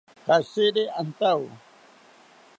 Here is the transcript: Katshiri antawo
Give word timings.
Katshiri 0.25 0.83
antawo 0.99 1.49